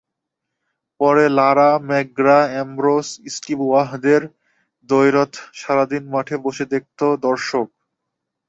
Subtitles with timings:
[0.99, 4.21] পরে লারা-ম্যাকগ্রা, অ্যামব্রোস-স্টিভ ওয়াহদের
[4.89, 7.67] দ্বৈরথ সারা দিন মাঠে বসে দেখত দর্শক।